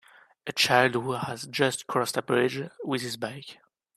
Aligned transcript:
A 0.47 0.51
child 0.51 0.95
who 0.95 1.11
has 1.11 1.43
just 1.45 1.85
crossed 1.85 2.17
a 2.17 2.23
bridge 2.23 2.59
with 2.83 3.03
his 3.03 3.17
bike. 3.17 3.59